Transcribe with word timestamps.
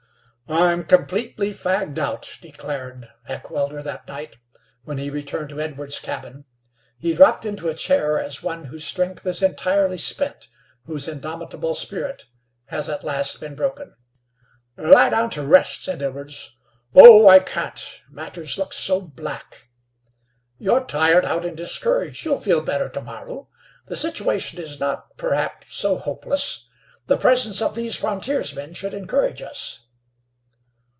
"I'm 0.49 0.83
completely 0.83 1.53
fagged 1.53 1.97
out," 1.97 2.37
declared 2.41 3.09
Heckewelder, 3.25 3.81
that 3.83 4.05
night 4.05 4.35
when 4.83 4.97
he 4.97 5.09
returned 5.09 5.47
to 5.51 5.61
Edwards' 5.61 5.97
cabin. 5.97 6.43
He 6.99 7.13
dropped 7.13 7.45
into 7.45 7.69
a 7.69 7.73
chair 7.73 8.19
as 8.19 8.43
one 8.43 8.65
whose 8.65 8.85
strength 8.85 9.25
is 9.25 9.41
entirely 9.41 9.97
spent, 9.97 10.49
whose 10.83 11.07
indomitable 11.07 11.73
spirit 11.73 12.25
has 12.65 12.89
at 12.89 13.05
last 13.05 13.39
been 13.39 13.55
broken. 13.55 13.95
"Lie 14.75 15.07
down 15.11 15.29
to 15.29 15.47
rest," 15.47 15.85
said 15.85 16.01
Edwards. 16.01 16.57
"Oh, 16.93 17.29
I 17.29 17.39
can't. 17.39 18.01
Matters 18.09 18.57
look 18.57 18.73
so 18.73 18.99
black." 18.99 19.69
"You're 20.57 20.83
tired 20.83 21.23
out 21.23 21.45
and 21.45 21.55
discouraged. 21.55 22.25
You'll 22.25 22.41
feel 22.41 22.59
better 22.59 22.89
to 22.89 23.01
morrow. 23.01 23.47
The 23.85 23.95
situation 23.95 24.59
is 24.59 24.81
not, 24.81 25.15
perhaps, 25.15 25.73
so 25.73 25.95
hopeless. 25.95 26.67
The 27.07 27.15
presence 27.15 27.61
of 27.61 27.73
these 27.73 27.95
frontiersmen 27.95 28.73
should 28.73 28.93
encourage 28.93 29.41
us." 29.41 29.85